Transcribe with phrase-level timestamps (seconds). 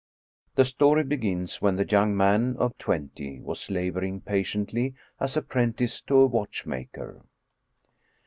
[0.55, 5.47] The story be gins when the young man of twenty was laboring patiently as ap
[5.49, 7.23] prentice to a watchmaker.